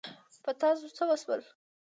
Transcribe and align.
په 0.43 0.51
تاسو 0.61 0.85
څه 0.97 1.03
وشول؟ 1.09 1.41